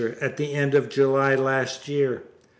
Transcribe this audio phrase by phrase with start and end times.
[0.19, 2.23] At the end of July, last year.